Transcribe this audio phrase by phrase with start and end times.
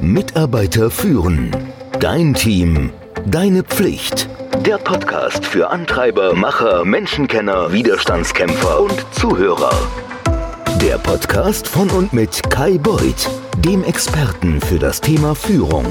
[0.00, 1.50] Mitarbeiter führen.
[2.00, 2.90] Dein Team.
[3.26, 4.28] Deine Pflicht.
[4.64, 9.72] Der Podcast für Antreiber, Macher, Menschenkenner, Widerstandskämpfer und Zuhörer.
[10.80, 13.28] Der Podcast von und mit Kai Beuth,
[13.58, 15.84] dem Experten für das Thema Führung.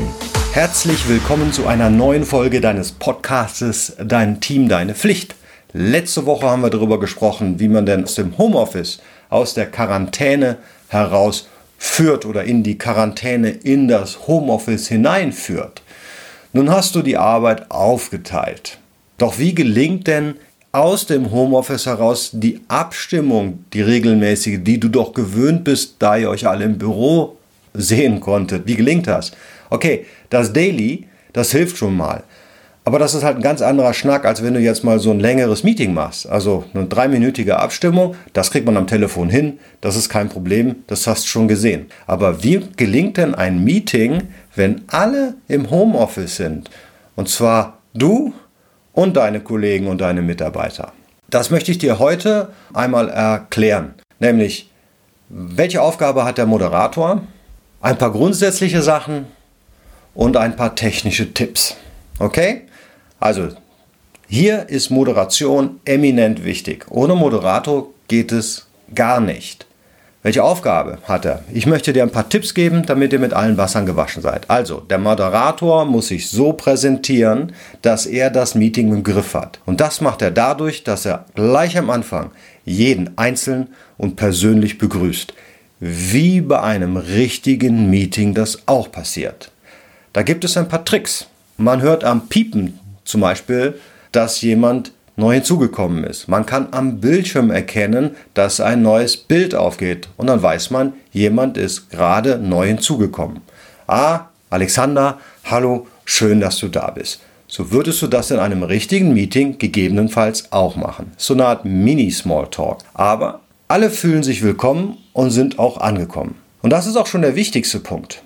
[0.51, 5.35] Herzlich willkommen zu einer neuen Folge deines Podcastes Dein Team, deine Pflicht.
[5.73, 10.57] Letzte Woche haben wir darüber gesprochen, wie man denn aus dem Homeoffice, aus der Quarantäne
[10.87, 11.47] heraus
[11.85, 15.81] führt oder in die Quarantäne in das Homeoffice hineinführt.
[16.51, 18.79] Nun hast du die Arbeit aufgeteilt.
[19.17, 20.35] Doch wie gelingt denn
[20.71, 26.29] aus dem Homeoffice heraus die Abstimmung, die regelmäßige, die du doch gewöhnt bist, da ihr
[26.29, 27.37] euch alle im Büro
[27.73, 28.67] sehen konntet?
[28.67, 29.31] Wie gelingt das?
[29.69, 32.23] Okay, das Daily, das hilft schon mal.
[32.87, 35.19] Aber das ist halt ein ganz anderer Schnack, als wenn du jetzt mal so ein
[35.19, 36.29] längeres Meeting machst.
[36.29, 41.07] Also eine dreiminütige Abstimmung, das kriegt man am Telefon hin, das ist kein Problem, das
[41.07, 41.87] hast du schon gesehen.
[42.05, 46.69] Aber wie gelingt denn ein Meeting, wenn alle im Homeoffice sind?
[47.15, 48.33] Und zwar du
[48.93, 50.93] und deine Kollegen und deine Mitarbeiter.
[51.31, 53.95] Das möchte ich dir heute einmal erklären.
[54.19, 54.69] Nämlich,
[55.29, 57.23] welche Aufgabe hat der Moderator?
[57.81, 59.25] Ein paar grundsätzliche Sachen
[60.13, 61.75] und ein paar technische Tipps.
[62.19, 62.61] Okay?
[63.25, 63.47] Also,
[64.27, 66.85] hier ist Moderation eminent wichtig.
[66.91, 69.65] Ohne Moderator geht es gar nicht.
[70.21, 71.43] Welche Aufgabe hat er?
[71.51, 74.47] Ich möchte dir ein paar Tipps geben, damit ihr mit allen Wassern gewaschen seid.
[74.51, 79.59] Also, der Moderator muss sich so präsentieren, dass er das Meeting im Griff hat.
[79.65, 82.29] Und das macht er dadurch, dass er gleich am Anfang
[82.63, 85.33] jeden einzeln und persönlich begrüßt.
[85.79, 89.49] Wie bei einem richtigen Meeting das auch passiert.
[90.13, 91.25] Da gibt es ein paar Tricks.
[91.57, 93.79] Man hört am Piepen zum Beispiel,
[94.11, 96.27] dass jemand neu hinzugekommen ist.
[96.27, 101.57] Man kann am Bildschirm erkennen, dass ein neues Bild aufgeht und dann weiß man, jemand
[101.57, 103.41] ist gerade neu hinzugekommen.
[103.87, 107.21] Ah, Alexander, hallo, schön, dass du da bist.
[107.47, 111.11] So würdest du das in einem richtigen Meeting gegebenenfalls auch machen.
[111.15, 112.79] So eine Art Mini-Smalltalk.
[112.93, 116.35] Aber alle fühlen sich willkommen und sind auch angekommen.
[116.61, 118.23] Und das ist auch schon der wichtigste Punkt.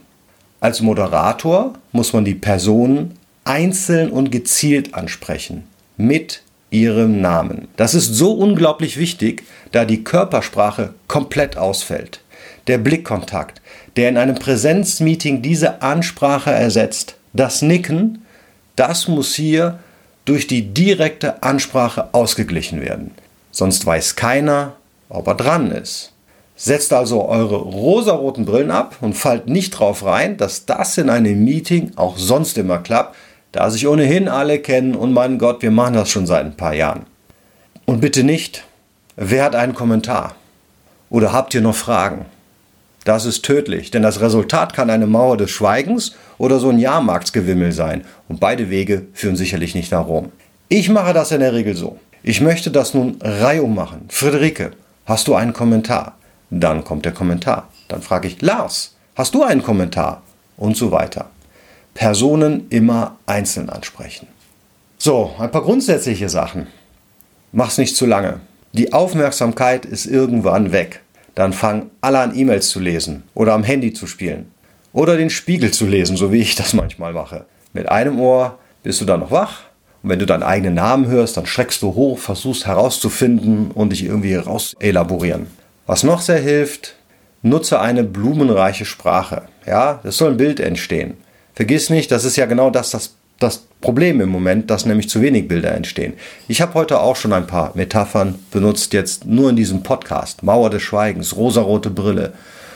[0.61, 5.67] Als Moderator muss man die Personen einzeln und gezielt ansprechen.
[5.97, 7.67] Mit ihrem Namen.
[7.77, 12.21] Das ist so unglaublich wichtig, da die Körpersprache komplett ausfällt.
[12.67, 13.61] Der Blickkontakt,
[13.95, 18.23] der in einem Präsenzmeeting diese Ansprache ersetzt, das Nicken,
[18.75, 19.79] das muss hier
[20.25, 23.11] durch die direkte Ansprache ausgeglichen werden.
[23.51, 24.75] Sonst weiß keiner,
[25.09, 26.11] ob er dran ist.
[26.61, 31.41] Setzt also eure rosaroten Brillen ab und fallt nicht drauf rein, dass das in einem
[31.45, 33.15] Meeting auch sonst immer klappt,
[33.53, 36.73] da sich ohnehin alle kennen und mein Gott, wir machen das schon seit ein paar
[36.73, 37.05] Jahren.
[37.85, 38.65] Und bitte nicht,
[39.15, 40.35] wer hat einen Kommentar?
[41.09, 42.25] Oder habt ihr noch Fragen?
[43.05, 47.71] Das ist tödlich, denn das Resultat kann eine Mauer des Schweigens oder so ein Jahrmarktsgewimmel
[47.71, 48.03] sein.
[48.27, 50.33] Und beide Wege führen sicherlich nicht nach Rom.
[50.67, 51.97] Ich mache das in der Regel so.
[52.21, 54.07] Ich möchte das nun reihum machen.
[54.09, 54.71] Friederike,
[55.05, 56.18] hast du einen Kommentar?
[56.49, 57.67] Dann kommt der Kommentar.
[57.87, 60.23] Dann frage ich, Lars, hast du einen Kommentar?
[60.57, 61.29] Und so weiter.
[61.93, 64.27] Personen immer einzeln ansprechen.
[64.97, 66.67] So, ein paar grundsätzliche Sachen.
[67.53, 68.41] Mach's nicht zu lange.
[68.73, 71.01] Die Aufmerksamkeit ist irgendwann weg.
[71.35, 74.51] Dann fangen alle an E-Mails zu lesen oder am Handy zu spielen
[74.91, 77.45] oder den Spiegel zu lesen, so wie ich das manchmal mache.
[77.73, 79.61] Mit einem Ohr bist du dann noch wach
[80.03, 84.03] und wenn du deinen eigenen Namen hörst, dann schreckst du hoch, versuchst herauszufinden und dich
[84.03, 85.47] irgendwie raus elaborieren.
[85.89, 86.93] Was noch sehr hilft,
[87.41, 89.47] nutze eine blumenreiche Sprache.
[89.65, 91.17] Ja, es soll ein Bild entstehen.
[91.55, 95.19] Vergiss nicht, das ist ja genau das, das, das Problem im Moment, dass nämlich zu
[95.23, 96.13] wenig Bilder entstehen.
[96.47, 100.43] Ich habe heute auch schon ein paar Metaphern benutzt, jetzt nur in diesem Podcast.
[100.43, 102.33] Mauer des Schweigens, rosarote Brille.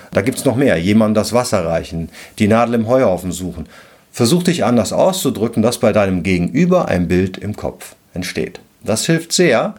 [0.10, 0.78] Da gibt es noch mehr.
[0.78, 2.10] Jemandem das Wasser reichen,
[2.40, 3.68] die Nadel im Heuhaufen suchen.
[4.12, 8.60] Versuch dich anders auszudrücken, dass bei deinem Gegenüber ein Bild im Kopf entsteht.
[8.84, 9.76] Das hilft sehr,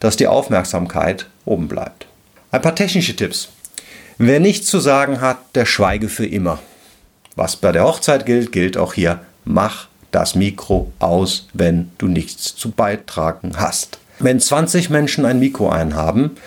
[0.00, 2.07] dass die Aufmerksamkeit oben bleibt.
[2.50, 3.48] Ein paar technische Tipps.
[4.16, 6.58] Wer nichts zu sagen hat, der schweige für immer.
[7.36, 9.20] Was bei der Hochzeit gilt, gilt auch hier.
[9.44, 13.98] Mach das Mikro aus, wenn du nichts zu beitragen hast.
[14.18, 16.38] Wenn 20 Menschen ein Mikro einhaben,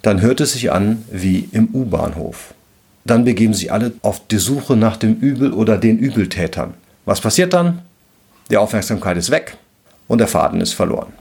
[0.00, 2.54] dann hört es sich an wie im U-Bahnhof.
[3.04, 6.72] Dann begeben sich alle auf die Suche nach dem Übel oder den Übeltätern.
[7.04, 7.82] Was passiert dann?
[8.50, 9.58] Die Aufmerksamkeit ist weg
[10.08, 11.12] und der Faden ist verloren.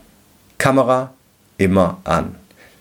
[0.57, 1.13] Kamera
[1.57, 2.35] immer an.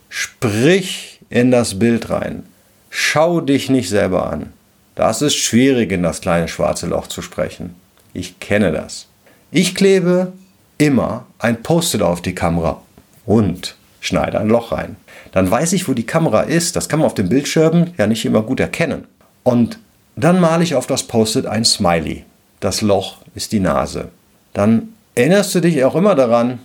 [0.09, 2.45] Sprich in das Bild rein.
[2.91, 4.53] Schau dich nicht selber an.
[4.95, 7.75] Das ist schwierig, in das kleine schwarze Loch zu sprechen.
[8.15, 9.07] Ich kenne das.
[9.51, 10.33] Ich klebe
[10.79, 12.83] immer ein Post-it auf die Kamera
[13.27, 14.97] und schneide ein Loch rein.
[15.33, 16.77] Dann weiß ich, wo die Kamera ist.
[16.77, 19.05] Das kann man auf dem Bildschirm ja nicht immer gut erkennen.
[19.43, 19.79] Und
[20.17, 22.25] Dann male ich auf das Post-it ein Smiley.
[22.59, 24.09] Das Loch ist die Nase.
[24.53, 26.59] Dann erinnerst du dich auch immer daran,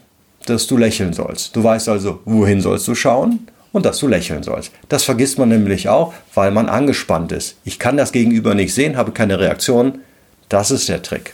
[0.48, 1.56] dass du lächeln sollst.
[1.56, 4.72] Du weißt also, wohin sollst du schauen und dass du lächeln sollst.
[4.88, 7.58] Das vergisst man nämlich auch, weil man angespannt ist.
[7.66, 10.00] Ich kann das Gegenüber nicht sehen, habe keine Reaktion.
[10.48, 11.34] Das ist der Trick.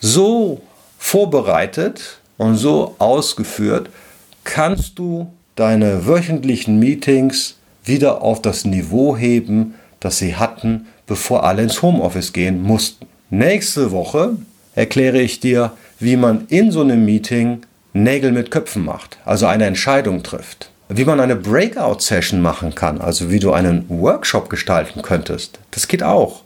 [0.00, 0.62] So
[0.98, 3.90] vorbereitet und so ausgeführt
[4.42, 11.62] kannst du deine wöchentlichen Meetings wieder auf das Niveau heben, das sie hatten, bevor alle
[11.62, 13.06] ins Homeoffice gehen mussten.
[13.28, 14.36] Nächste Woche
[14.74, 17.60] erkläre ich dir, wie man in so einem Meeting
[17.92, 20.70] Nägel mit Köpfen macht, also eine Entscheidung trifft.
[20.92, 25.60] Wie man eine Breakout-Session machen kann, also wie du einen Workshop gestalten könntest.
[25.70, 26.42] Das geht auch.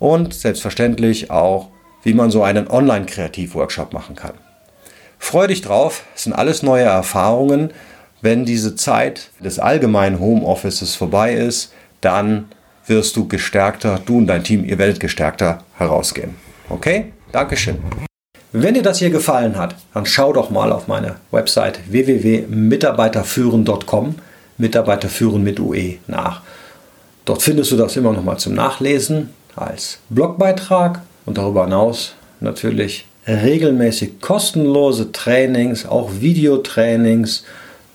[0.00, 1.68] Und selbstverständlich auch,
[2.02, 4.32] wie man so einen Online-Kreativ-Workshop machen kann.
[5.20, 7.70] Freu dich drauf, es sind alles neue Erfahrungen.
[8.20, 12.48] Wenn diese Zeit des allgemeinen Homeoffices vorbei ist, dann
[12.88, 16.34] wirst du gestärkter, du und dein Team, ihr werdet gestärkter herausgehen.
[16.68, 17.12] Okay?
[17.30, 17.78] Dankeschön.
[18.54, 24.16] Wenn dir das hier gefallen hat, dann schau doch mal auf meine Website www.mitarbeiterführen.com,
[24.58, 26.42] Mitarbeiterführen mit UE nach.
[27.24, 33.06] Dort findest du das immer noch mal zum Nachlesen als Blogbeitrag und darüber hinaus natürlich
[33.26, 37.44] regelmäßig kostenlose Trainings, auch Videotrainings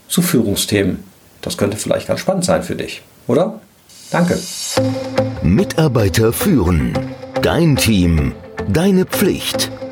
[0.08, 1.04] zu Führungsthemen.
[1.42, 3.62] Das könnte vielleicht ganz spannend sein für dich, oder?
[4.10, 4.40] Danke.
[5.44, 6.98] Mitarbeiter führen.
[7.44, 8.34] Dein Team.
[8.68, 9.70] Deine Pflicht.